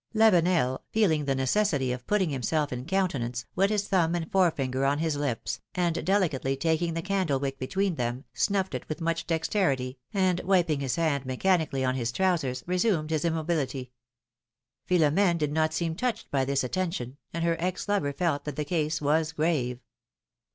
[0.15, 4.97] Lavenel, feeling the necessity of putting himself in countenance, wet his thumb and forefinger on
[4.97, 9.99] his lips, and delicately taking the candle wick between them, snufled it with much dexterity,
[10.11, 13.91] and wiping his hand mechanically on his trowsers, reassumed his immobility.
[14.89, 18.65] Philomdne did not seem touched by this attention, and her ex lover felt that the
[18.65, 19.81] case was grave.